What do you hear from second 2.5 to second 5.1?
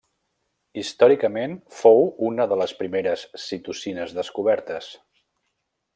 de les primeres citocines descobertes.